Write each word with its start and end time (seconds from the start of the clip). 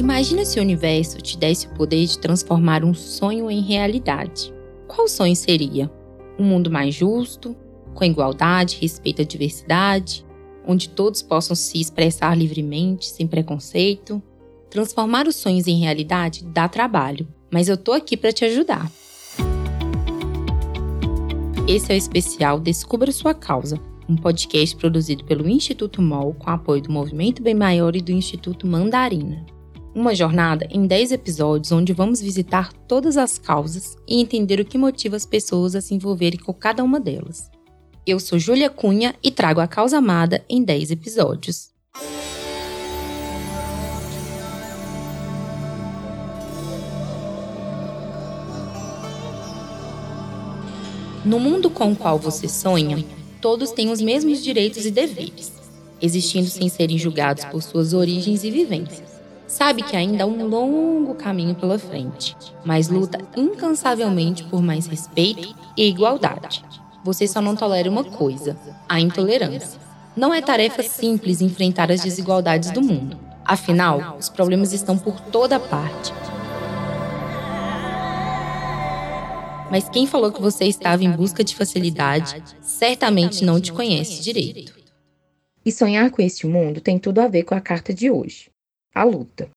Imagina 0.00 0.46
se 0.46 0.58
o 0.58 0.62
universo 0.62 1.18
te 1.18 1.36
desse 1.36 1.66
o 1.66 1.74
poder 1.74 2.06
de 2.06 2.18
transformar 2.18 2.82
um 2.82 2.94
sonho 2.94 3.50
em 3.50 3.60
realidade. 3.60 4.50
Qual 4.88 5.06
sonho 5.06 5.36
seria? 5.36 5.92
Um 6.38 6.44
mundo 6.44 6.70
mais 6.70 6.94
justo, 6.94 7.54
com 7.92 8.02
igualdade, 8.02 8.78
respeito 8.80 9.20
à 9.20 9.26
diversidade, 9.26 10.24
onde 10.66 10.88
todos 10.88 11.20
possam 11.20 11.54
se 11.54 11.78
expressar 11.78 12.34
livremente, 12.34 13.10
sem 13.10 13.26
preconceito. 13.26 14.22
Transformar 14.70 15.28
os 15.28 15.36
sonhos 15.36 15.66
em 15.66 15.80
realidade 15.80 16.46
dá 16.46 16.66
trabalho, 16.66 17.28
mas 17.50 17.68
eu 17.68 17.76
tô 17.76 17.92
aqui 17.92 18.16
para 18.16 18.32
te 18.32 18.46
ajudar. 18.46 18.90
Esse 21.68 21.92
é 21.92 21.94
o 21.94 21.98
especial 21.98 22.58
Descubra 22.58 23.12
Sua 23.12 23.34
Causa, 23.34 23.78
um 24.08 24.16
podcast 24.16 24.74
produzido 24.76 25.24
pelo 25.24 25.46
Instituto 25.46 26.00
MOL 26.00 26.32
com 26.32 26.48
apoio 26.48 26.80
do 26.80 26.90
Movimento 26.90 27.42
Bem 27.42 27.54
Maior 27.54 27.94
e 27.94 28.00
do 28.00 28.10
Instituto 28.10 28.66
Mandarina. 28.66 29.59
Uma 29.92 30.14
jornada 30.14 30.68
em 30.70 30.86
10 30.86 31.10
episódios 31.10 31.72
onde 31.72 31.92
vamos 31.92 32.20
visitar 32.20 32.72
todas 32.86 33.16
as 33.16 33.38
causas 33.38 33.96
e 34.06 34.20
entender 34.20 34.60
o 34.60 34.64
que 34.64 34.78
motiva 34.78 35.16
as 35.16 35.26
pessoas 35.26 35.74
a 35.74 35.80
se 35.80 35.92
envolverem 35.94 36.38
com 36.38 36.54
cada 36.54 36.84
uma 36.84 37.00
delas. 37.00 37.50
Eu 38.06 38.20
sou 38.20 38.38
Júlia 38.38 38.70
Cunha 38.70 39.16
e 39.20 39.32
trago 39.32 39.60
a 39.60 39.66
causa 39.66 39.98
amada 39.98 40.44
em 40.48 40.62
10 40.62 40.92
episódios. 40.92 41.70
No 51.24 51.40
mundo 51.40 51.68
com 51.68 51.90
o 51.90 51.96
qual 51.96 52.16
você 52.16 52.48
sonha, 52.48 53.04
todos 53.40 53.72
têm 53.72 53.90
os 53.90 54.00
mesmos 54.00 54.42
direitos 54.42 54.86
e 54.86 54.90
deveres, 54.92 55.52
existindo 56.00 56.48
sem 56.48 56.68
serem 56.68 56.96
julgados 56.96 57.44
por 57.46 57.60
suas 57.60 57.92
origens 57.92 58.44
e 58.44 58.50
vivências. 58.52 59.09
Sabe 59.60 59.82
que 59.82 59.94
ainda 59.94 60.24
há 60.24 60.26
um 60.26 60.46
longo 60.46 61.14
caminho 61.14 61.54
pela 61.54 61.78
frente, 61.78 62.34
mas 62.64 62.88
luta 62.88 63.18
incansavelmente 63.36 64.42
por 64.44 64.62
mais 64.62 64.86
respeito 64.86 65.54
e 65.76 65.86
igualdade. 65.86 66.64
Você 67.04 67.28
só 67.28 67.42
não 67.42 67.54
tolera 67.54 67.90
uma 67.90 68.02
coisa: 68.02 68.56
a 68.88 68.98
intolerância. 68.98 69.78
Não 70.16 70.32
é 70.32 70.40
tarefa 70.40 70.82
simples 70.82 71.42
enfrentar 71.42 71.92
as 71.92 72.00
desigualdades 72.00 72.70
do 72.70 72.80
mundo. 72.80 73.18
Afinal, 73.44 74.16
os 74.18 74.30
problemas 74.30 74.72
estão 74.72 74.96
por 74.96 75.20
toda 75.20 75.60
parte. 75.60 76.10
Mas 79.70 79.90
quem 79.90 80.06
falou 80.06 80.32
que 80.32 80.40
você 80.40 80.64
estava 80.64 81.04
em 81.04 81.12
busca 81.12 81.44
de 81.44 81.54
facilidade 81.54 82.42
certamente 82.62 83.44
não 83.44 83.60
te 83.60 83.74
conhece 83.74 84.22
direito. 84.22 84.74
E 85.62 85.70
sonhar 85.70 86.10
com 86.10 86.22
este 86.22 86.46
mundo 86.46 86.80
tem 86.80 86.98
tudo 86.98 87.20
a 87.20 87.28
ver 87.28 87.42
com 87.42 87.54
a 87.54 87.60
carta 87.60 87.92
de 87.92 88.10
hoje: 88.10 88.49
a 88.94 89.04
luta. 89.04 89.48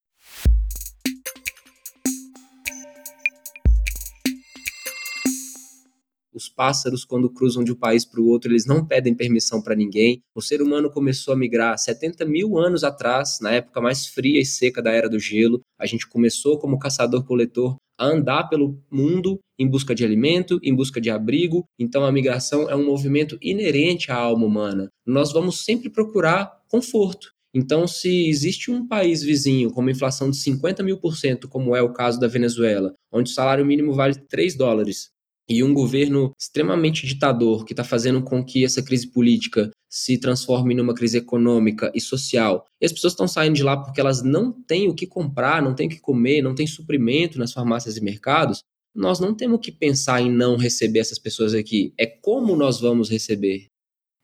Os 6.34 6.50
pássaros, 6.50 7.06
quando 7.06 7.30
cruzam 7.30 7.64
de 7.64 7.72
um 7.72 7.76
país 7.76 8.06
para 8.06 8.20
o 8.20 8.28
outro, 8.28 8.52
eles 8.52 8.66
não 8.66 8.86
pedem 8.86 9.14
permissão 9.14 9.62
para 9.62 9.76
ninguém. 9.76 10.20
O 10.36 10.42
ser 10.42 10.64
humano 10.64 10.90
começou 10.90 11.34
a 11.34 11.38
migrar 11.38 11.78
70 11.78 12.26
mil 12.26 12.58
anos 12.58 12.84
atrás, 12.84 13.38
na 13.40 13.52
época 13.52 13.80
mais 13.80 14.08
fria 14.08 14.42
e 14.42 14.46
seca 14.46 14.82
da 14.82 14.92
Era 14.92 15.08
do 15.08 15.20
Gelo. 15.20 15.62
A 15.80 15.86
gente 15.86 16.08
começou 16.08 16.58
como 16.58 16.80
caçador-coletor 16.80 17.76
a 18.00 18.06
andar 18.06 18.50
pelo 18.50 18.82
mundo 18.90 19.40
em 19.60 19.70
busca 19.70 19.94
de 19.94 20.04
alimento, 20.04 20.60
em 20.64 20.76
busca 20.76 21.00
de 21.00 21.12
abrigo. 21.12 21.66
Então 21.78 22.04
a 22.04 22.12
migração 22.12 22.68
é 22.68 22.76
um 22.76 22.86
movimento 22.86 23.38
inerente 23.40 24.12
à 24.12 24.16
alma 24.16 24.48
humana. 24.48 24.88
Nós 25.06 25.32
vamos 25.32 25.64
sempre 25.64 25.90
procurar 25.90 26.64
conforto. 26.68 27.32
Então, 27.54 27.88
se 27.88 28.28
existe 28.28 28.72
um 28.72 28.88
país 28.88 29.22
vizinho 29.22 29.72
com 29.72 29.82
uma 29.82 29.92
inflação 29.92 30.30
de 30.30 30.38
50 30.38 30.82
mil 30.82 30.98
por 30.98 31.16
cento, 31.16 31.48
como 31.48 31.76
é 31.76 31.82
o 31.82 31.94
caso 31.94 32.20
da 32.20 32.28
Venezuela, 32.28 32.94
onde 33.12 33.30
o 33.30 33.34
salário 33.34 33.66
mínimo 33.66 33.94
vale 33.94 34.16
3 34.16 34.56
dólares, 34.56 35.14
e 35.48 35.64
um 35.64 35.74
governo 35.74 36.34
extremamente 36.40 37.06
ditador 37.06 37.66
que 37.66 37.74
está 37.74 37.84
fazendo 37.84 38.24
com 38.24 38.44
que 38.44 38.64
essa 38.64 38.82
crise 38.82 39.08
política 39.08 39.70
se 39.90 40.18
transforme 40.18 40.74
numa 40.74 40.94
crise 40.94 41.18
econômica 41.18 41.92
e 41.94 42.02
social. 42.02 42.66
E 42.82 42.86
as 42.86 42.92
pessoas 42.92 43.14
estão 43.14 43.28
saindo 43.28 43.56
de 43.56 43.64
lá 43.64 43.78
porque 43.78 44.00
elas 44.00 44.24
não 44.24 44.52
têm 44.52 44.90
o 44.90 44.96
que 44.96 45.06
comprar, 45.06 45.62
não 45.62 45.76
têm 45.76 45.88
o 45.88 45.90
que 45.90 46.00
comer, 46.00 46.42
não 46.42 46.56
têm 46.56 46.66
suprimento 46.66 47.38
nas 47.38 47.52
farmácias 47.52 47.98
e 47.98 48.02
mercados. 48.02 48.64
Nós 48.96 49.20
não 49.20 49.36
temos 49.36 49.60
que 49.60 49.72
pensar 49.72 50.22
em 50.22 50.32
não 50.32 50.56
receber 50.56 51.00
essas 51.00 51.20
pessoas 51.20 51.54
aqui. 51.54 51.94
É 51.98 52.06
como 52.06 52.56
nós 52.56 52.80
vamos 52.80 53.10
receber. 53.10 53.68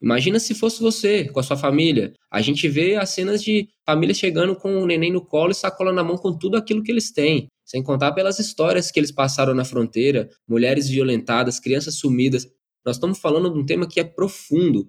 Imagina 0.02 0.40
se 0.40 0.54
fosse 0.54 0.80
você, 0.80 1.28
com 1.28 1.40
a 1.40 1.42
sua 1.42 1.58
família. 1.58 2.14
A 2.30 2.40
gente 2.40 2.66
vê 2.68 2.96
as 2.96 3.10
cenas 3.10 3.42
de 3.42 3.68
famílias 3.84 4.16
chegando 4.16 4.56
com 4.56 4.80
o 4.80 4.86
neném 4.86 5.12
no 5.12 5.24
colo 5.24 5.50
e 5.50 5.54
sacola 5.54 5.92
na 5.92 6.02
mão 6.02 6.16
com 6.16 6.32
tudo 6.32 6.56
aquilo 6.56 6.82
que 6.82 6.90
eles 6.90 7.12
têm. 7.12 7.48
Sem 7.66 7.82
contar 7.82 8.12
pelas 8.12 8.38
histórias 8.38 8.90
que 8.90 8.98
eles 8.98 9.12
passaram 9.12 9.54
na 9.54 9.64
fronteira, 9.64 10.30
mulheres 10.48 10.88
violentadas, 10.88 11.60
crianças 11.60 11.96
sumidas. 11.96 12.46
Nós 12.84 12.96
estamos 12.96 13.18
falando 13.18 13.52
de 13.52 13.58
um 13.58 13.66
tema 13.66 13.86
que 13.86 14.00
é 14.00 14.04
profundo. 14.04 14.88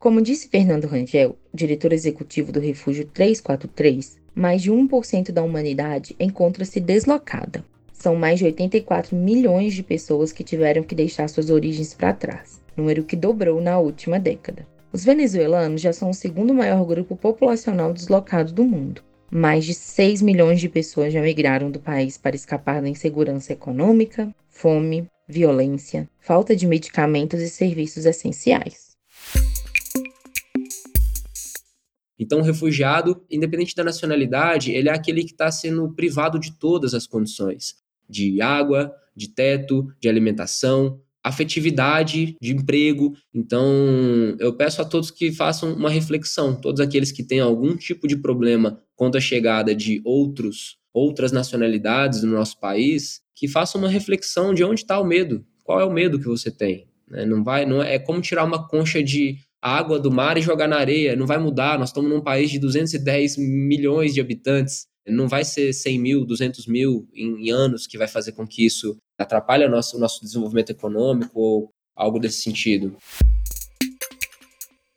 Como 0.00 0.20
disse 0.20 0.48
Fernando 0.48 0.86
Rangel, 0.86 1.38
diretor 1.54 1.92
executivo 1.92 2.50
do 2.50 2.58
Refúgio 2.58 3.06
343, 3.06 4.18
mais 4.34 4.62
de 4.62 4.72
1% 4.72 5.30
da 5.30 5.42
humanidade 5.42 6.16
encontra-se 6.18 6.80
deslocada. 6.80 7.64
São 8.00 8.16
mais 8.16 8.38
de 8.38 8.46
84 8.46 9.14
milhões 9.14 9.74
de 9.74 9.82
pessoas 9.82 10.32
que 10.32 10.42
tiveram 10.42 10.82
que 10.82 10.94
deixar 10.94 11.28
suas 11.28 11.50
origens 11.50 11.92
para 11.92 12.14
trás, 12.14 12.58
número 12.74 13.04
que 13.04 13.14
dobrou 13.14 13.60
na 13.60 13.78
última 13.78 14.18
década. 14.18 14.66
Os 14.90 15.04
venezuelanos 15.04 15.82
já 15.82 15.92
são 15.92 16.08
o 16.08 16.14
segundo 16.14 16.54
maior 16.54 16.82
grupo 16.86 17.14
populacional 17.14 17.92
deslocado 17.92 18.54
do 18.54 18.64
mundo. 18.64 19.02
Mais 19.30 19.66
de 19.66 19.74
6 19.74 20.22
milhões 20.22 20.60
de 20.60 20.68
pessoas 20.70 21.12
já 21.12 21.20
migraram 21.20 21.70
do 21.70 21.78
país 21.78 22.16
para 22.16 22.34
escapar 22.34 22.80
da 22.80 22.88
insegurança 22.88 23.52
econômica, 23.52 24.34
fome, 24.48 25.06
violência, 25.28 26.08
falta 26.20 26.56
de 26.56 26.66
medicamentos 26.66 27.42
e 27.42 27.50
serviços 27.50 28.06
essenciais. 28.06 28.96
Então, 32.18 32.38
o 32.38 32.42
refugiado, 32.42 33.22
independente 33.30 33.76
da 33.76 33.84
nacionalidade, 33.84 34.72
ele 34.72 34.88
é 34.88 34.92
aquele 34.92 35.22
que 35.22 35.32
está 35.32 35.52
sendo 35.52 35.86
privado 35.92 36.38
de 36.38 36.52
todas 36.52 36.94
as 36.94 37.06
condições 37.06 37.78
de 38.10 38.42
água, 38.42 38.92
de 39.16 39.28
teto, 39.28 39.86
de 40.00 40.08
alimentação, 40.08 41.00
afetividade, 41.22 42.36
de 42.40 42.52
emprego. 42.52 43.14
Então, 43.34 43.66
eu 44.38 44.54
peço 44.54 44.80
a 44.80 44.84
todos 44.84 45.10
que 45.10 45.30
façam 45.30 45.72
uma 45.74 45.90
reflexão, 45.90 46.54
todos 46.54 46.80
aqueles 46.80 47.12
que 47.12 47.22
têm 47.22 47.40
algum 47.40 47.76
tipo 47.76 48.08
de 48.08 48.16
problema 48.16 48.80
quanto 48.96 49.18
à 49.18 49.20
chegada 49.20 49.74
de 49.74 50.00
outros, 50.04 50.78
outras 50.92 51.32
nacionalidades 51.32 52.22
no 52.22 52.32
nosso 52.32 52.58
país, 52.58 53.20
que 53.34 53.48
façam 53.48 53.80
uma 53.80 53.88
reflexão 53.88 54.52
de 54.52 54.64
onde 54.64 54.80
está 54.80 54.98
o 54.98 55.04
medo. 55.04 55.44
Qual 55.64 55.80
é 55.80 55.84
o 55.84 55.92
medo 55.92 56.18
que 56.18 56.26
você 56.26 56.50
tem? 56.50 56.86
Né? 57.08 57.24
Não 57.24 57.44
vai, 57.44 57.64
não 57.64 57.82
é, 57.82 57.94
é 57.94 57.98
como 57.98 58.20
tirar 58.20 58.44
uma 58.44 58.66
concha 58.66 59.02
de 59.02 59.38
água 59.62 59.98
do 59.98 60.10
mar 60.10 60.38
e 60.38 60.42
jogar 60.42 60.66
na 60.66 60.76
areia. 60.76 61.14
Não 61.14 61.26
vai 61.26 61.38
mudar. 61.38 61.78
Nós 61.78 61.90
estamos 61.90 62.10
num 62.10 62.20
país 62.20 62.50
de 62.50 62.58
210 62.58 63.36
milhões 63.36 64.14
de 64.14 64.20
habitantes 64.20 64.86
não 65.10 65.28
vai 65.28 65.44
ser 65.44 65.72
100 65.72 65.98
mil, 65.98 66.24
200 66.24 66.66
mil 66.66 67.08
em, 67.14 67.50
anos 67.50 67.86
que 67.86 67.98
vai 67.98 68.08
fazer 68.08 68.32
com 68.32 68.46
que 68.46 68.64
isso 68.64 68.96
atrapalhe 69.18 69.64
o 69.64 69.70
nosso, 69.70 69.96
o 69.96 70.00
nosso 70.00 70.22
desenvolvimento 70.22 70.70
econômico 70.70 71.38
ou 71.38 71.70
algo 71.94 72.18
desse 72.18 72.42
sentido. 72.42 72.96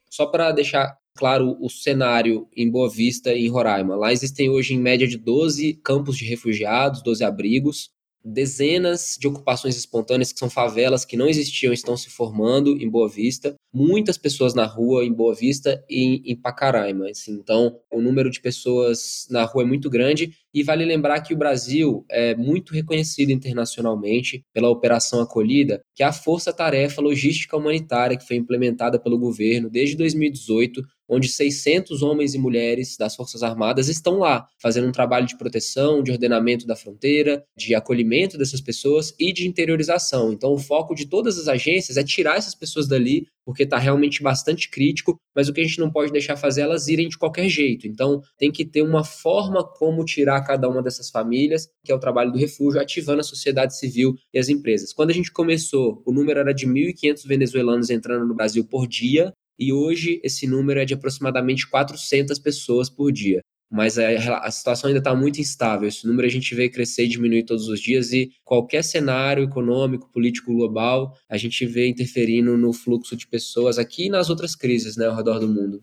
Só 0.09 0.25
para 0.27 0.51
deixar 0.51 0.95
claro 1.15 1.57
o 1.59 1.69
cenário 1.69 2.47
em 2.55 2.69
Boa 2.69 2.89
Vista 2.89 3.33
e 3.33 3.45
em 3.45 3.49
Roraima. 3.49 3.95
Lá 3.95 4.11
existem 4.11 4.49
hoje 4.49 4.73
em 4.73 4.79
média 4.79 5.07
de 5.07 5.17
12 5.17 5.75
campos 5.83 6.17
de 6.17 6.25
refugiados, 6.25 7.03
12 7.03 7.23
abrigos, 7.23 7.89
dezenas 8.23 9.17
de 9.19 9.27
ocupações 9.27 9.75
espontâneas 9.75 10.31
que 10.31 10.39
são 10.39 10.49
favelas 10.49 11.03
que 11.03 11.17
não 11.17 11.27
existiam 11.27 11.73
estão 11.73 11.97
se 11.97 12.09
formando 12.09 12.81
em 12.81 12.89
Boa 12.89 13.09
Vista, 13.09 13.55
muitas 13.73 14.17
pessoas 14.17 14.53
na 14.53 14.65
rua 14.65 15.03
em 15.03 15.11
Boa 15.11 15.33
Vista 15.33 15.83
e 15.89 16.21
em 16.31 16.35
Pacaraima. 16.35 17.09
Assim, 17.09 17.33
então, 17.33 17.79
o 17.91 18.01
número 18.01 18.29
de 18.29 18.39
pessoas 18.39 19.27
na 19.29 19.43
rua 19.43 19.63
é 19.63 19.65
muito 19.65 19.89
grande 19.89 20.31
e 20.53 20.63
vale 20.63 20.85
lembrar 20.85 21.21
que 21.21 21.33
o 21.33 21.37
Brasil 21.37 22.05
é 22.09 22.35
muito 22.35 22.73
reconhecido 22.73 23.31
internacionalmente 23.31 24.45
pela 24.53 24.69
Operação 24.69 25.19
Acolhida, 25.19 25.81
que 25.95 26.03
é 26.03 26.05
a 26.05 26.13
força-tarefa 26.13 27.01
logística 27.01 27.57
humanitária 27.57 28.17
que 28.17 28.27
foi 28.27 28.35
implementada 28.35 28.99
pelo 28.99 29.17
governo 29.17 29.69
desde 29.69 29.95
2018 29.97 30.83
onde 31.07 31.27
600 31.27 32.01
homens 32.01 32.33
e 32.33 32.37
mulheres 32.37 32.97
das 32.97 33.15
Forças 33.15 33.43
Armadas 33.43 33.87
estão 33.87 34.19
lá, 34.19 34.47
fazendo 34.61 34.87
um 34.87 34.91
trabalho 34.91 35.25
de 35.25 35.37
proteção, 35.37 36.01
de 36.01 36.11
ordenamento 36.11 36.65
da 36.65 36.75
fronteira, 36.75 37.43
de 37.57 37.75
acolhimento 37.75 38.37
dessas 38.37 38.61
pessoas 38.61 39.13
e 39.19 39.31
de 39.33 39.47
interiorização. 39.47 40.31
Então, 40.31 40.53
o 40.53 40.59
foco 40.59 40.95
de 40.95 41.05
todas 41.05 41.37
as 41.37 41.47
agências 41.47 41.97
é 41.97 42.03
tirar 42.03 42.37
essas 42.37 42.55
pessoas 42.55 42.87
dali, 42.87 43.27
porque 43.45 43.63
está 43.63 43.77
realmente 43.77 44.23
bastante 44.23 44.69
crítico, 44.69 45.17
mas 45.35 45.49
o 45.49 45.53
que 45.53 45.61
a 45.61 45.63
gente 45.63 45.79
não 45.79 45.91
pode 45.91 46.11
deixar 46.11 46.37
fazer 46.37 46.61
é 46.61 46.63
elas 46.63 46.87
irem 46.87 47.09
de 47.09 47.17
qualquer 47.17 47.49
jeito. 47.49 47.87
Então, 47.87 48.21
tem 48.37 48.51
que 48.51 48.63
ter 48.63 48.81
uma 48.81 49.03
forma 49.03 49.63
como 49.63 50.05
tirar 50.05 50.41
cada 50.41 50.69
uma 50.69 50.81
dessas 50.81 51.09
famílias, 51.09 51.67
que 51.83 51.91
é 51.91 51.95
o 51.95 51.99
trabalho 51.99 52.31
do 52.31 52.37
refúgio, 52.37 52.79
ativando 52.79 53.19
a 53.19 53.23
sociedade 53.23 53.77
civil 53.77 54.15
e 54.33 54.39
as 54.39 54.49
empresas. 54.49 54.93
Quando 54.93 55.09
a 55.09 55.13
gente 55.13 55.31
começou, 55.31 56.01
o 56.05 56.11
número 56.11 56.39
era 56.39 56.53
de 56.53 56.65
1.500 56.65 57.27
venezuelanos 57.27 57.89
entrando 57.89 58.25
no 58.25 58.35
Brasil 58.35 58.65
por 58.65 58.87
dia, 58.87 59.33
e 59.57 59.71
hoje 59.71 60.19
esse 60.23 60.47
número 60.47 60.79
é 60.79 60.85
de 60.85 60.93
aproximadamente 60.93 61.69
400 61.69 62.39
pessoas 62.39 62.89
por 62.89 63.11
dia. 63.11 63.41
Mas 63.71 63.97
a, 63.97 64.37
a 64.37 64.51
situação 64.51 64.87
ainda 64.87 64.99
está 64.99 65.15
muito 65.15 65.41
instável. 65.41 65.87
Esse 65.87 66.05
número 66.05 66.27
a 66.27 66.29
gente 66.29 66.53
vê 66.53 66.69
crescer 66.69 67.05
e 67.05 67.07
diminuir 67.07 67.43
todos 67.43 67.67
os 67.67 67.79
dias, 67.79 68.13
e 68.13 68.29
qualquer 68.43 68.83
cenário 68.83 69.43
econômico, 69.43 70.11
político 70.11 70.53
global, 70.53 71.17
a 71.27 71.37
gente 71.37 71.65
vê 71.65 71.87
interferindo 71.87 72.55
no 72.55 72.71
fluxo 72.71 73.15
de 73.15 73.25
pessoas 73.25 73.79
aqui 73.79 74.05
e 74.05 74.09
nas 74.09 74.29
outras 74.29 74.55
crises 74.55 74.95
né, 74.95 75.07
ao 75.07 75.15
redor 75.15 75.39
do 75.39 75.47
mundo. 75.47 75.81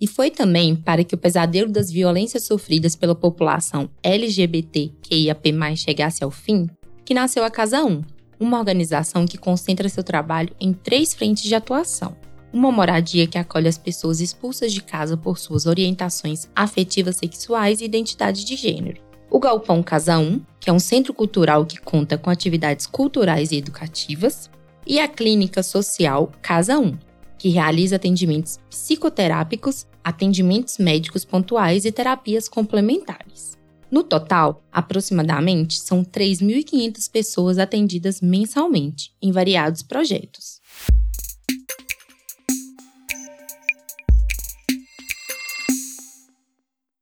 E 0.00 0.08
foi 0.08 0.30
também 0.30 0.74
para 0.74 1.04
que 1.04 1.14
o 1.14 1.18
pesadelo 1.18 1.70
das 1.70 1.90
violências 1.90 2.44
sofridas 2.44 2.96
pela 2.96 3.14
população 3.14 3.88
LGBTQIAP+, 4.02 5.76
chegasse 5.76 6.24
ao 6.24 6.30
fim, 6.30 6.68
que 7.04 7.14
nasceu 7.14 7.44
a 7.44 7.50
Casa 7.50 7.84
1, 7.84 8.02
uma 8.38 8.58
organização 8.58 9.26
que 9.26 9.38
concentra 9.38 9.88
seu 9.88 10.02
trabalho 10.02 10.54
em 10.60 10.72
três 10.72 11.14
frentes 11.14 11.44
de 11.44 11.54
atuação. 11.54 12.16
Uma 12.52 12.70
moradia 12.70 13.26
que 13.26 13.38
acolhe 13.38 13.68
as 13.68 13.78
pessoas 13.78 14.20
expulsas 14.20 14.72
de 14.72 14.82
casa 14.82 15.16
por 15.16 15.38
suas 15.38 15.66
orientações 15.66 16.48
afetivas 16.54 17.16
sexuais 17.16 17.80
e 17.80 17.84
identidade 17.84 18.44
de 18.44 18.54
gênero. 18.54 19.02
O 19.30 19.40
Galpão 19.40 19.82
Casa 19.82 20.16
1, 20.18 20.40
que 20.60 20.70
é 20.70 20.72
um 20.72 20.78
centro 20.78 21.12
cultural 21.12 21.66
que 21.66 21.80
conta 21.80 22.16
com 22.16 22.30
atividades 22.30 22.86
culturais 22.86 23.50
e 23.50 23.56
educativas. 23.56 24.48
E 24.86 25.00
a 25.00 25.08
Clínica 25.08 25.62
Social 25.62 26.30
Casa 26.40 26.78
1, 26.78 26.96
que 27.36 27.48
realiza 27.48 27.96
atendimentos 27.96 28.60
psicoterápicos, 28.70 29.86
atendimentos 30.04 30.78
médicos 30.78 31.24
pontuais 31.24 31.84
e 31.84 31.90
terapias 31.90 32.48
complementares. 32.48 33.58
No 33.94 34.02
total, 34.02 34.66
aproximadamente 34.72 35.78
são 35.78 36.02
3.500 36.02 37.08
pessoas 37.08 37.58
atendidas 37.58 38.20
mensalmente 38.20 39.14
em 39.22 39.30
variados 39.30 39.84
projetos. 39.84 40.60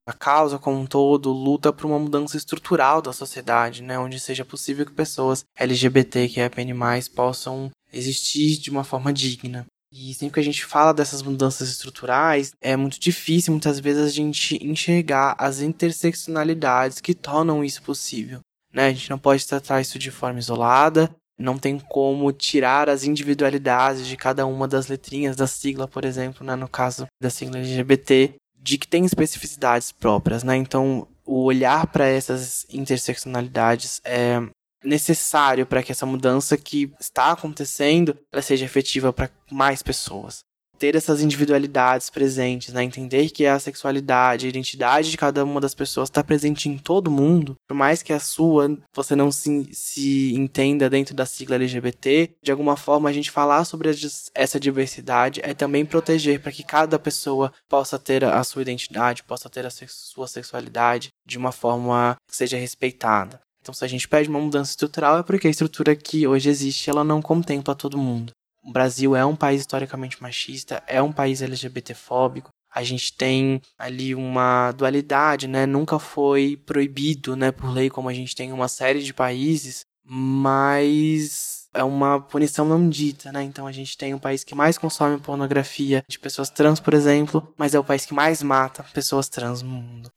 A 0.06 0.12
causa, 0.12 0.58
como 0.58 0.80
um 0.80 0.84
todo, 0.84 1.32
luta 1.32 1.72
por 1.72 1.86
uma 1.86 1.98
mudança 1.98 2.36
estrutural 2.36 3.00
da 3.00 3.14
sociedade, 3.14 3.82
né, 3.82 3.98
onde 3.98 4.20
seja 4.20 4.44
possível 4.44 4.84
que 4.84 4.92
pessoas 4.92 5.46
LGBT 5.56 6.28
que 6.28 6.40
mais 6.74 7.08
possam 7.08 7.70
existir 7.90 8.58
de 8.58 8.68
uma 8.68 8.84
forma 8.84 9.14
digna. 9.14 9.64
E 9.92 10.14
sempre 10.14 10.34
que 10.34 10.40
a 10.40 10.44
gente 10.44 10.64
fala 10.64 10.94
dessas 10.94 11.20
mudanças 11.20 11.68
estruturais, 11.68 12.52
é 12.62 12.74
muito 12.76 12.98
difícil 12.98 13.52
muitas 13.52 13.78
vezes 13.78 14.02
a 14.02 14.08
gente 14.08 14.56
enxergar 14.66 15.34
as 15.38 15.60
interseccionalidades 15.60 16.98
que 16.98 17.14
tornam 17.14 17.62
isso 17.62 17.82
possível. 17.82 18.40
Né? 18.72 18.86
A 18.86 18.92
gente 18.92 19.10
não 19.10 19.18
pode 19.18 19.46
tratar 19.46 19.82
isso 19.82 19.98
de 19.98 20.10
forma 20.10 20.38
isolada, 20.38 21.14
não 21.38 21.58
tem 21.58 21.78
como 21.78 22.32
tirar 22.32 22.88
as 22.88 23.04
individualidades 23.04 24.06
de 24.06 24.16
cada 24.16 24.46
uma 24.46 24.66
das 24.66 24.88
letrinhas 24.88 25.36
da 25.36 25.46
sigla, 25.46 25.86
por 25.86 26.06
exemplo, 26.06 26.46
né? 26.46 26.56
no 26.56 26.68
caso 26.68 27.06
da 27.20 27.28
sigla 27.28 27.58
LGBT, 27.58 28.34
de 28.58 28.78
que 28.78 28.88
tem 28.88 29.04
especificidades 29.04 29.92
próprias. 29.92 30.42
Né? 30.42 30.56
Então, 30.56 31.06
o 31.26 31.42
olhar 31.42 31.86
para 31.88 32.06
essas 32.06 32.64
interseccionalidades 32.70 34.00
é 34.04 34.40
necessário 34.84 35.66
para 35.66 35.82
que 35.82 35.92
essa 35.92 36.06
mudança 36.06 36.56
que 36.56 36.92
está 37.00 37.32
acontecendo 37.32 38.16
ela 38.32 38.42
seja 38.42 38.64
efetiva 38.64 39.12
para 39.12 39.30
mais 39.50 39.82
pessoas. 39.82 40.40
Ter 40.78 40.96
essas 40.96 41.20
individualidades 41.20 42.10
presentes, 42.10 42.74
né? 42.74 42.82
entender 42.82 43.30
que 43.30 43.46
a 43.46 43.56
sexualidade, 43.56 44.46
a 44.46 44.48
identidade 44.48 45.12
de 45.12 45.16
cada 45.16 45.44
uma 45.44 45.60
das 45.60 45.76
pessoas 45.76 46.08
está 46.08 46.24
presente 46.24 46.68
em 46.68 46.76
todo 46.76 47.10
mundo, 47.10 47.54
por 47.68 47.74
mais 47.74 48.02
que 48.02 48.12
a 48.12 48.18
sua 48.18 48.76
você 48.92 49.14
não 49.14 49.30
se, 49.30 49.68
se 49.72 50.34
entenda 50.34 50.90
dentro 50.90 51.14
da 51.14 51.24
sigla 51.24 51.54
LGBT, 51.54 52.30
de 52.42 52.50
alguma 52.50 52.76
forma 52.76 53.08
a 53.08 53.12
gente 53.12 53.30
falar 53.30 53.64
sobre 53.64 53.90
essa 54.34 54.58
diversidade 54.58 55.40
é 55.44 55.54
também 55.54 55.86
proteger 55.86 56.40
para 56.40 56.50
que 56.50 56.64
cada 56.64 56.98
pessoa 56.98 57.52
possa 57.68 57.96
ter 57.96 58.24
a 58.24 58.42
sua 58.42 58.62
identidade, 58.62 59.22
possa 59.22 59.48
ter 59.48 59.64
a 59.64 59.70
sua 59.70 60.26
sexualidade 60.26 61.10
de 61.24 61.38
uma 61.38 61.52
forma 61.52 62.16
que 62.26 62.34
seja 62.34 62.56
respeitada. 62.56 63.40
Então, 63.62 63.72
se 63.72 63.84
a 63.84 63.88
gente 63.88 64.08
pede 64.08 64.28
uma 64.28 64.40
mudança 64.40 64.72
estrutural, 64.72 65.18
é 65.18 65.22
porque 65.22 65.46
a 65.46 65.50
estrutura 65.50 65.94
que 65.94 66.26
hoje 66.26 66.50
existe, 66.50 66.90
ela 66.90 67.04
não 67.04 67.22
contempla 67.22 67.76
todo 67.76 67.96
mundo. 67.96 68.32
O 68.64 68.72
Brasil 68.72 69.14
é 69.14 69.24
um 69.24 69.36
país 69.36 69.60
historicamente 69.60 70.20
machista, 70.20 70.82
é 70.86 71.00
um 71.00 71.12
país 71.12 71.40
LGBTfóbico. 71.40 72.50
A 72.74 72.82
gente 72.82 73.12
tem 73.12 73.60
ali 73.78 74.14
uma 74.14 74.72
dualidade, 74.72 75.46
né? 75.46 75.64
Nunca 75.64 75.98
foi 75.98 76.56
proibido, 76.56 77.36
né, 77.36 77.52
por 77.52 77.70
lei, 77.70 77.88
como 77.88 78.08
a 78.08 78.14
gente 78.14 78.34
tem 78.34 78.48
em 78.48 78.52
uma 78.52 78.68
série 78.68 79.02
de 79.02 79.12
países, 79.14 79.84
mas 80.04 81.68
é 81.74 81.84
uma 81.84 82.20
punição 82.20 82.64
não 82.64 82.88
dita, 82.88 83.30
né? 83.30 83.42
Então 83.42 83.66
a 83.66 83.72
gente 83.72 83.96
tem 83.96 84.14
um 84.14 84.18
país 84.18 84.42
que 84.42 84.54
mais 84.54 84.76
consome 84.76 85.18
pornografia 85.18 86.02
de 86.08 86.18
pessoas 86.18 86.50
trans, 86.50 86.80
por 86.80 86.94
exemplo, 86.94 87.46
mas 87.56 87.74
é 87.74 87.78
o 87.78 87.84
país 87.84 88.06
que 88.06 88.14
mais 88.14 88.42
mata 88.42 88.84
pessoas 88.92 89.28
trans 89.28 89.62
no 89.62 89.70
mundo. 89.70 90.10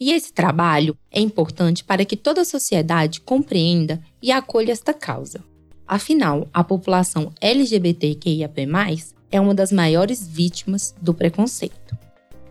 E 0.00 0.12
esse 0.12 0.32
trabalho 0.32 0.96
é 1.10 1.20
importante 1.20 1.82
para 1.82 2.04
que 2.04 2.16
toda 2.16 2.42
a 2.42 2.44
sociedade 2.44 3.20
compreenda 3.20 4.00
e 4.22 4.30
acolha 4.30 4.70
esta 4.70 4.94
causa. 4.94 5.42
Afinal, 5.86 6.46
a 6.54 6.62
população 6.62 7.32
LGBTQIAP+, 7.40 8.68
é 9.30 9.40
uma 9.40 9.54
das 9.54 9.72
maiores 9.72 10.26
vítimas 10.26 10.94
do 11.02 11.12
preconceito. 11.12 11.98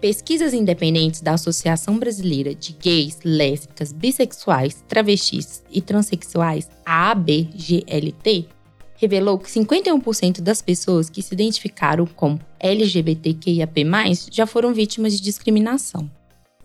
Pesquisas 0.02 0.54
independentes 0.54 1.22
da 1.22 1.34
Associação 1.34 1.98
Brasileira 1.98 2.54
de 2.54 2.74
Gays, 2.74 3.20
Lésbicas, 3.24 3.94
Bissexuais, 3.94 4.84
Travestis 4.88 5.64
e 5.72 5.82
Transsexuais, 5.82 6.70
a 6.86 7.12
ABGLT, 7.12 8.48
revelou 8.96 9.40
que 9.40 9.50
51% 9.50 10.42
das 10.42 10.62
pessoas 10.62 11.10
que 11.10 11.22
se 11.22 11.34
identificaram 11.34 12.06
como 12.06 12.40
LGBTQIAP+, 12.60 13.86
já 14.32 14.46
foram 14.46 14.74
vítimas 14.74 15.14
de 15.14 15.22
discriminação. 15.22 16.10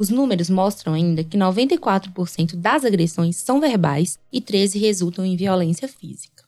Os 0.03 0.11
números 0.11 0.51
mostram 0.51 0.95
ainda 0.95 1.23
que 1.23 1.39
94% 1.39 2.57
das 2.57 2.85
agressões 2.85 3.37
são 3.37 3.61
verbais 3.61 4.19
e 4.33 4.41
13 4.41 4.77
resultam 4.77 5.25
em 5.25 5.37
violência 5.37 5.87
física. 5.87 6.43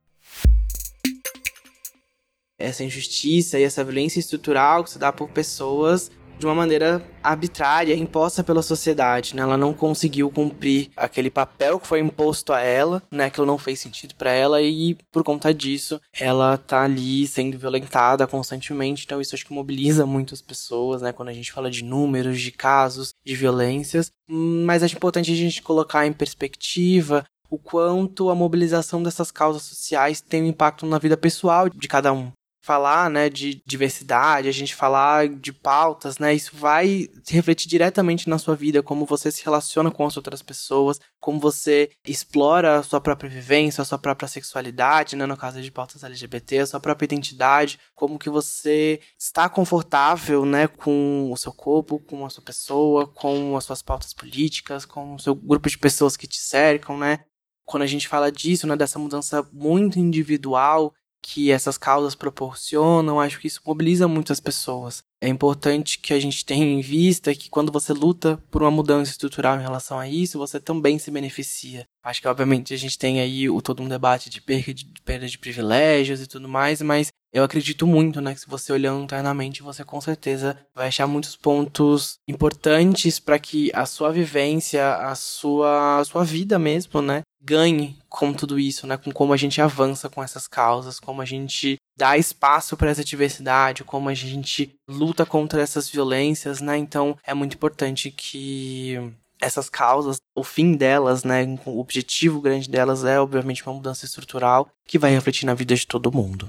Essa 2.58 2.82
injustiça 2.82 3.56
e 3.56 3.62
essa 3.62 3.84
violência 3.84 4.18
estrutural 4.18 4.82
que 4.82 4.90
se 4.90 4.98
dá 4.98 5.12
por 5.12 5.30
pessoas 5.30 6.10
de 6.38 6.46
uma 6.46 6.54
maneira 6.54 7.02
arbitrária, 7.22 7.94
imposta 7.94 8.44
pela 8.44 8.62
sociedade, 8.62 9.34
né? 9.34 9.42
Ela 9.42 9.56
não 9.56 9.72
conseguiu 9.72 10.30
cumprir 10.30 10.90
aquele 10.96 11.30
papel 11.30 11.80
que 11.80 11.86
foi 11.86 12.00
imposto 12.00 12.52
a 12.52 12.60
ela, 12.60 13.02
né? 13.10 13.26
Aquilo 13.26 13.46
não 13.46 13.58
fez 13.58 13.80
sentido 13.80 14.14
para 14.14 14.30
ela 14.30 14.60
e 14.60 14.96
por 15.10 15.24
conta 15.24 15.54
disso, 15.54 16.00
ela 16.12 16.56
tá 16.58 16.82
ali 16.82 17.26
sendo 17.26 17.58
violentada 17.58 18.26
constantemente. 18.26 19.04
Então 19.04 19.20
isso 19.20 19.34
acho 19.34 19.46
que 19.46 19.52
mobiliza 19.52 20.04
muitas 20.06 20.42
pessoas, 20.42 21.02
né? 21.02 21.12
Quando 21.12 21.28
a 21.28 21.32
gente 21.32 21.52
fala 21.52 21.70
de 21.70 21.82
números, 21.82 22.40
de 22.40 22.50
casos, 22.50 23.14
de 23.24 23.34
violências. 23.34 24.10
Mas 24.28 24.82
acho 24.82 24.96
importante 24.96 25.32
a 25.32 25.36
gente 25.36 25.62
colocar 25.62 26.06
em 26.06 26.12
perspectiva 26.12 27.24
o 27.50 27.58
quanto 27.58 28.30
a 28.30 28.34
mobilização 28.34 29.02
dessas 29.02 29.30
causas 29.30 29.62
sociais 29.62 30.20
tem 30.20 30.42
um 30.42 30.46
impacto 30.46 30.86
na 30.86 30.98
vida 30.98 31.16
pessoal 31.16 31.68
de 31.68 31.88
cada 31.88 32.12
um 32.12 32.32
falar, 32.64 33.10
né, 33.10 33.28
de 33.28 33.62
diversidade, 33.66 34.48
a 34.48 34.52
gente 34.52 34.74
falar 34.74 35.28
de 35.28 35.52
pautas, 35.52 36.18
né, 36.18 36.32
isso 36.32 36.56
vai 36.56 37.06
refletir 37.28 37.68
diretamente 37.68 38.26
na 38.26 38.38
sua 38.38 38.56
vida, 38.56 38.82
como 38.82 39.04
você 39.04 39.30
se 39.30 39.44
relaciona 39.44 39.90
com 39.90 40.06
as 40.06 40.16
outras 40.16 40.40
pessoas, 40.40 40.98
como 41.20 41.38
você 41.38 41.90
explora 42.06 42.78
a 42.78 42.82
sua 42.82 43.02
própria 43.02 43.28
vivência, 43.28 43.82
a 43.82 43.84
sua 43.84 43.98
própria 43.98 44.26
sexualidade, 44.26 45.14
né, 45.14 45.26
no 45.26 45.36
caso 45.36 45.60
de 45.60 45.70
pautas 45.70 46.02
LGBT, 46.02 46.60
a 46.60 46.66
sua 46.66 46.80
própria 46.80 47.04
identidade, 47.04 47.78
como 47.94 48.18
que 48.18 48.30
você 48.30 48.98
está 49.18 49.46
confortável, 49.46 50.46
né, 50.46 50.66
com 50.66 51.30
o 51.30 51.36
seu 51.36 51.52
corpo, 51.52 51.98
com 51.98 52.24
a 52.24 52.30
sua 52.30 52.42
pessoa, 52.42 53.06
com 53.06 53.58
as 53.58 53.64
suas 53.64 53.82
pautas 53.82 54.14
políticas, 54.14 54.86
com 54.86 55.16
o 55.16 55.18
seu 55.18 55.34
grupo 55.34 55.68
de 55.68 55.76
pessoas 55.76 56.16
que 56.16 56.26
te 56.26 56.38
cercam, 56.38 56.96
né? 56.96 57.20
Quando 57.66 57.82
a 57.82 57.86
gente 57.86 58.08
fala 58.08 58.32
disso, 58.32 58.66
né, 58.66 58.74
dessa 58.74 58.98
mudança 58.98 59.46
muito 59.52 59.98
individual 59.98 60.94
que 61.26 61.50
essas 61.50 61.78
causas 61.78 62.14
proporcionam, 62.14 63.18
acho 63.18 63.40
que 63.40 63.46
isso 63.46 63.62
mobiliza 63.64 64.06
muitas 64.06 64.40
pessoas. 64.40 65.02
É 65.22 65.26
importante 65.26 65.98
que 65.98 66.12
a 66.12 66.20
gente 66.20 66.44
tenha 66.44 66.66
em 66.66 66.82
vista 66.82 67.34
que 67.34 67.48
quando 67.48 67.72
você 67.72 67.94
luta 67.94 68.38
por 68.50 68.62
uma 68.62 68.70
mudança 68.70 69.10
estrutural 69.10 69.58
em 69.58 69.62
relação 69.62 69.98
a 69.98 70.06
isso, 70.06 70.38
você 70.38 70.60
também 70.60 70.98
se 70.98 71.10
beneficia. 71.10 71.86
Acho 72.04 72.20
que, 72.20 72.28
obviamente, 72.28 72.74
a 72.74 72.76
gente 72.76 72.98
tem 72.98 73.20
aí 73.20 73.48
o, 73.48 73.62
todo 73.62 73.82
um 73.82 73.88
debate 73.88 74.28
de 74.28 74.42
perda, 74.42 74.74
de 74.74 74.84
perda 75.02 75.26
de 75.26 75.38
privilégios 75.38 76.20
e 76.20 76.26
tudo 76.26 76.46
mais, 76.46 76.82
mas 76.82 77.08
eu 77.32 77.42
acredito 77.42 77.86
muito, 77.86 78.20
né, 78.20 78.34
que 78.34 78.40
se 78.40 78.46
você 78.46 78.70
olhando 78.70 79.02
internamente, 79.02 79.62
você 79.62 79.82
com 79.82 80.00
certeza 80.00 80.56
vai 80.74 80.88
achar 80.88 81.06
muitos 81.06 81.34
pontos 81.34 82.18
importantes 82.28 83.18
para 83.18 83.38
que 83.38 83.72
a 83.74 83.86
sua 83.86 84.12
vivência, 84.12 84.94
a 84.94 85.14
sua, 85.14 86.00
a 86.00 86.04
sua 86.04 86.22
vida 86.22 86.58
mesmo, 86.58 87.00
né, 87.00 87.22
ganhe 87.44 87.98
com 88.08 88.32
tudo 88.32 88.58
isso, 88.58 88.86
né? 88.86 88.96
Com 88.96 89.12
como 89.12 89.32
a 89.32 89.36
gente 89.36 89.60
avança 89.60 90.08
com 90.08 90.22
essas 90.22 90.48
causas, 90.48 90.98
como 90.98 91.20
a 91.20 91.24
gente 91.24 91.76
dá 91.96 92.16
espaço 92.16 92.76
para 92.76 92.90
essa 92.90 93.04
diversidade, 93.04 93.84
como 93.84 94.08
a 94.08 94.14
gente 94.14 94.74
luta 94.88 95.26
contra 95.26 95.60
essas 95.60 95.88
violências, 95.88 96.60
né? 96.60 96.76
Então 96.78 97.16
é 97.24 97.34
muito 97.34 97.54
importante 97.54 98.10
que 98.10 98.98
essas 99.40 99.68
causas, 99.68 100.16
o 100.34 100.42
fim 100.42 100.72
delas, 100.72 101.22
né, 101.22 101.44
o 101.66 101.78
objetivo 101.78 102.40
grande 102.40 102.68
delas 102.68 103.04
é 103.04 103.20
obviamente 103.20 103.66
uma 103.66 103.74
mudança 103.74 104.06
estrutural 104.06 104.68
que 104.86 104.98
vai 104.98 105.10
refletir 105.10 105.44
na 105.44 105.54
vida 105.54 105.74
de 105.74 105.86
todo 105.86 106.12
mundo. 106.12 106.48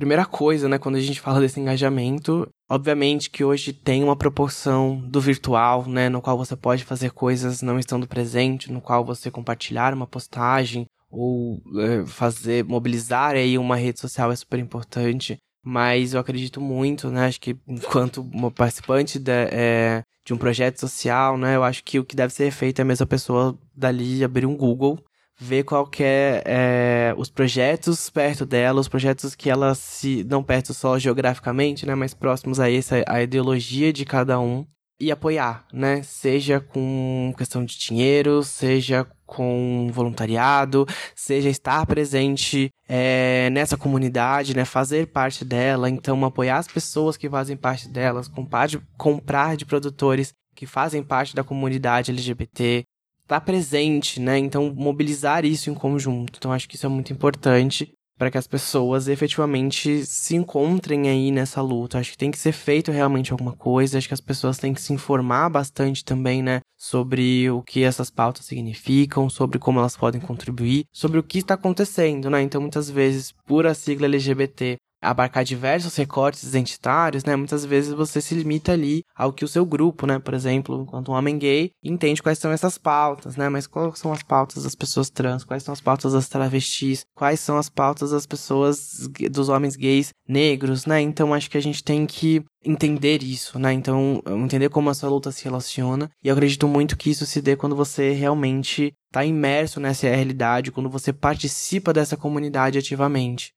Primeira 0.00 0.24
coisa, 0.24 0.66
né, 0.66 0.78
quando 0.78 0.96
a 0.96 1.00
gente 1.00 1.20
fala 1.20 1.40
desse 1.40 1.60
engajamento, 1.60 2.48
obviamente 2.70 3.28
que 3.28 3.44
hoje 3.44 3.70
tem 3.70 4.02
uma 4.02 4.16
proporção 4.16 4.98
do 4.98 5.20
virtual, 5.20 5.86
né, 5.86 6.08
no 6.08 6.22
qual 6.22 6.38
você 6.38 6.56
pode 6.56 6.84
fazer 6.84 7.10
coisas 7.10 7.60
não 7.60 7.78
estando 7.78 8.08
presente, 8.08 8.72
no 8.72 8.80
qual 8.80 9.04
você 9.04 9.30
compartilhar 9.30 9.92
uma 9.92 10.06
postagem 10.06 10.86
ou 11.10 11.60
é, 11.78 12.06
fazer 12.06 12.64
mobilizar 12.64 13.32
aí 13.32 13.58
uma 13.58 13.76
rede 13.76 14.00
social 14.00 14.32
é 14.32 14.36
super 14.36 14.58
importante. 14.58 15.36
Mas 15.62 16.14
eu 16.14 16.20
acredito 16.20 16.62
muito, 16.62 17.10
né? 17.10 17.26
Acho 17.26 17.38
que 17.38 17.54
enquanto 17.68 18.22
uma 18.22 18.50
participante 18.50 19.18
de, 19.18 19.30
é, 19.30 20.02
de 20.24 20.32
um 20.32 20.38
projeto 20.38 20.80
social, 20.80 21.36
né? 21.36 21.56
Eu 21.56 21.62
acho 21.62 21.84
que 21.84 21.98
o 21.98 22.04
que 22.06 22.16
deve 22.16 22.32
ser 22.32 22.50
feito 22.50 22.78
é 22.78 22.82
a 22.82 22.86
mesma 22.86 23.04
pessoa 23.04 23.54
dali 23.76 24.24
abrir 24.24 24.46
um 24.46 24.56
Google 24.56 24.98
ver 25.40 25.64
qual 25.64 25.86
que 25.86 26.04
é, 26.04 26.42
é, 26.44 27.14
os 27.16 27.30
projetos 27.30 28.10
perto 28.10 28.44
dela, 28.44 28.80
os 28.80 28.88
projetos 28.88 29.34
que 29.34 29.48
ela 29.48 29.74
se 29.74 30.22
não 30.24 30.42
perto 30.42 30.74
só 30.74 30.98
geograficamente, 30.98 31.86
né, 31.86 31.94
mas 31.94 32.12
próximos 32.12 32.60
a 32.60 32.70
essa 32.70 33.02
a 33.06 33.22
ideologia 33.22 33.92
de 33.92 34.04
cada 34.04 34.38
um 34.38 34.66
e 35.00 35.10
apoiar, 35.10 35.64
né, 35.72 36.02
seja 36.02 36.60
com 36.60 37.32
questão 37.38 37.64
de 37.64 37.78
dinheiro, 37.78 38.42
seja 38.42 39.06
com 39.24 39.88
voluntariado, 39.90 40.86
seja 41.14 41.48
estar 41.48 41.86
presente 41.86 42.68
é, 42.86 43.48
nessa 43.50 43.78
comunidade, 43.78 44.54
né, 44.54 44.66
fazer 44.66 45.06
parte 45.06 45.42
dela, 45.42 45.88
então 45.88 46.22
apoiar 46.22 46.58
as 46.58 46.68
pessoas 46.68 47.16
que 47.16 47.30
fazem 47.30 47.56
parte 47.56 47.88
delas, 47.88 48.28
comprar 48.28 48.66
de, 48.68 48.78
comprar 48.98 49.56
de 49.56 49.64
produtores 49.64 50.34
que 50.54 50.66
fazem 50.66 51.02
parte 51.02 51.34
da 51.34 51.42
comunidade 51.42 52.10
LGBT, 52.10 52.84
tá 53.30 53.40
presente, 53.40 54.18
né? 54.18 54.36
Então, 54.38 54.74
mobilizar 54.74 55.44
isso 55.44 55.70
em 55.70 55.74
conjunto. 55.74 56.36
Então, 56.36 56.52
acho 56.52 56.68
que 56.68 56.74
isso 56.74 56.84
é 56.84 56.88
muito 56.88 57.12
importante 57.12 57.92
para 58.18 58.28
que 58.28 58.36
as 58.36 58.48
pessoas 58.48 59.06
efetivamente 59.06 60.04
se 60.04 60.34
encontrem 60.34 61.08
aí 61.08 61.30
nessa 61.30 61.62
luta. 61.62 61.98
Acho 61.98 62.10
que 62.10 62.18
tem 62.18 62.32
que 62.32 62.38
ser 62.38 62.50
feito 62.50 62.90
realmente 62.90 63.30
alguma 63.30 63.52
coisa. 63.52 63.98
Acho 63.98 64.08
que 64.08 64.14
as 64.14 64.20
pessoas 64.20 64.58
têm 64.58 64.74
que 64.74 64.82
se 64.82 64.92
informar 64.92 65.48
bastante 65.48 66.04
também, 66.04 66.42
né? 66.42 66.58
Sobre 66.76 67.48
o 67.48 67.62
que 67.62 67.84
essas 67.84 68.10
pautas 68.10 68.46
significam, 68.46 69.30
sobre 69.30 69.60
como 69.60 69.78
elas 69.78 69.96
podem 69.96 70.20
contribuir, 70.20 70.84
sobre 70.92 71.20
o 71.20 71.22
que 71.22 71.38
está 71.38 71.54
acontecendo, 71.54 72.28
né? 72.28 72.42
Então, 72.42 72.60
muitas 72.60 72.90
vezes, 72.90 73.32
por 73.46 73.64
a 73.64 73.74
sigla 73.74 74.06
LGBT, 74.06 74.76
abarcar 75.00 75.44
diversos 75.44 75.96
recortes 75.96 76.42
identitários, 76.42 77.24
né, 77.24 77.34
muitas 77.36 77.64
vezes 77.64 77.92
você 77.92 78.20
se 78.20 78.34
limita 78.34 78.72
ali 78.72 79.02
ao 79.14 79.32
que 79.32 79.44
o 79.44 79.48
seu 79.48 79.64
grupo, 79.64 80.06
né, 80.06 80.18
por 80.18 80.34
exemplo, 80.34 80.82
enquanto 80.82 81.10
um 81.10 81.14
homem 81.14 81.38
gay, 81.38 81.70
entende 81.82 82.22
quais 82.22 82.38
são 82.38 82.50
essas 82.50 82.76
pautas, 82.76 83.36
né, 83.36 83.48
mas 83.48 83.66
quais 83.66 83.98
são 83.98 84.12
as 84.12 84.22
pautas 84.22 84.64
das 84.64 84.74
pessoas 84.74 85.08
trans, 85.08 85.44
quais 85.44 85.62
são 85.62 85.72
as 85.72 85.80
pautas 85.80 86.12
das 86.12 86.28
travestis, 86.28 87.04
quais 87.14 87.40
são 87.40 87.56
as 87.56 87.68
pautas 87.68 88.10
das 88.10 88.26
pessoas, 88.26 89.08
dos 89.30 89.48
homens 89.48 89.76
gays 89.76 90.10
negros, 90.28 90.86
né, 90.86 91.00
então 91.00 91.32
acho 91.32 91.50
que 91.50 91.58
a 91.58 91.62
gente 91.62 91.82
tem 91.82 92.06
que 92.06 92.42
entender 92.62 93.22
isso, 93.22 93.58
né, 93.58 93.72
então 93.72 94.22
entender 94.26 94.68
como 94.68 94.90
essa 94.90 95.08
luta 95.08 95.32
se 95.32 95.44
relaciona, 95.44 96.10
e 96.22 96.28
eu 96.28 96.34
acredito 96.34 96.68
muito 96.68 96.96
que 96.96 97.10
isso 97.10 97.24
se 97.24 97.40
dê 97.40 97.56
quando 97.56 97.74
você 97.74 98.12
realmente 98.12 98.92
está 99.06 99.24
imerso 99.24 99.80
nessa 99.80 100.06
realidade, 100.08 100.70
quando 100.70 100.90
você 100.90 101.12
participa 101.12 101.92
dessa 101.92 102.16
comunidade 102.16 102.78
ativamente. 102.78 103.52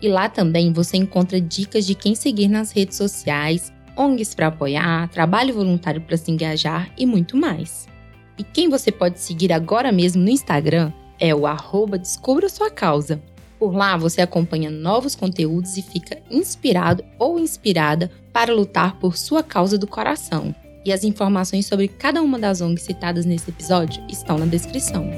E 0.00 0.06
lá 0.06 0.28
também 0.28 0.72
você 0.72 0.96
encontra 0.96 1.40
dicas 1.40 1.84
de 1.84 1.96
quem 1.96 2.14
seguir 2.14 2.46
nas 2.46 2.70
redes 2.70 2.96
sociais, 2.96 3.72
ONGs 3.96 4.36
para 4.36 4.46
apoiar, 4.46 5.08
trabalho 5.08 5.52
voluntário 5.52 6.00
para 6.00 6.16
se 6.16 6.30
engajar 6.30 6.92
e 6.96 7.04
muito 7.04 7.36
mais. 7.36 7.92
E 8.36 8.42
quem 8.42 8.68
você 8.68 8.90
pode 8.90 9.20
seguir 9.20 9.52
agora 9.52 9.92
mesmo 9.92 10.22
no 10.22 10.30
Instagram 10.30 10.92
é 11.18 11.34
o 11.34 11.46
arroba 11.46 11.98
Descubra 11.98 12.48
Sua 12.48 12.70
Causa. 12.70 13.22
Por 13.58 13.74
lá 13.74 13.96
você 13.96 14.20
acompanha 14.20 14.70
novos 14.70 15.14
conteúdos 15.14 15.76
e 15.76 15.82
fica 15.82 16.18
inspirado 16.30 17.04
ou 17.18 17.38
inspirada 17.38 18.10
para 18.32 18.52
lutar 18.52 18.98
por 18.98 19.16
sua 19.16 19.42
causa 19.42 19.78
do 19.78 19.86
coração. 19.86 20.54
E 20.84 20.92
as 20.92 21.04
informações 21.04 21.66
sobre 21.66 21.88
cada 21.88 22.20
uma 22.20 22.38
das 22.38 22.60
ONGs 22.60 22.82
citadas 22.82 23.24
nesse 23.24 23.48
episódio 23.48 24.02
estão 24.08 24.36
na 24.36 24.44
descrição. 24.44 25.08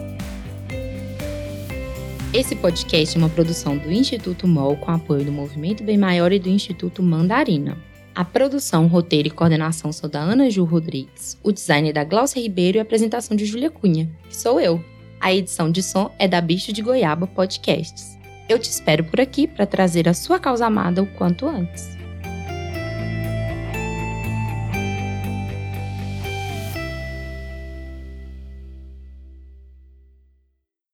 Esse 2.32 2.54
podcast 2.54 3.16
é 3.16 3.18
uma 3.18 3.30
produção 3.30 3.78
do 3.78 3.90
Instituto 3.90 4.46
MOL 4.46 4.76
com 4.76 4.90
apoio 4.90 5.24
do 5.24 5.32
Movimento 5.32 5.82
Bem 5.82 5.96
Maior 5.96 6.30
e 6.32 6.38
do 6.38 6.50
Instituto 6.50 7.02
Mandarina. 7.02 7.78
A 8.16 8.24
produção, 8.24 8.86
roteiro 8.86 9.28
e 9.28 9.30
coordenação 9.30 9.92
são 9.92 10.08
da 10.08 10.20
Ana 10.20 10.48
Ju 10.48 10.64
Rodrigues, 10.64 11.38
o 11.42 11.52
design 11.52 11.90
é 11.90 11.92
da 11.92 12.02
Glaucia 12.02 12.40
Ribeiro 12.40 12.78
e 12.78 12.80
a 12.80 12.82
apresentação 12.82 13.36
de 13.36 13.44
Júlia 13.44 13.68
Cunha, 13.68 14.08
que 14.26 14.34
sou 14.34 14.58
eu. 14.58 14.82
A 15.20 15.34
edição 15.34 15.70
de 15.70 15.82
som 15.82 16.10
é 16.18 16.26
da 16.26 16.40
Bicho 16.40 16.72
de 16.72 16.80
Goiaba 16.80 17.26
Podcasts. 17.26 18.18
Eu 18.48 18.58
te 18.58 18.70
espero 18.70 19.04
por 19.04 19.20
aqui 19.20 19.46
para 19.46 19.66
trazer 19.66 20.08
a 20.08 20.14
sua 20.14 20.40
causa 20.40 20.64
amada 20.64 21.02
o 21.02 21.06
quanto 21.06 21.46
antes. 21.46 21.95